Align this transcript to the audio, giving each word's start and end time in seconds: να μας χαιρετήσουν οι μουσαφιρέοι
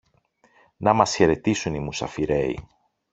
να 0.77 0.93
μας 0.93 1.15
χαιρετήσουν 1.15 1.73
οι 1.73 1.79
μουσαφιρέοι 1.79 2.59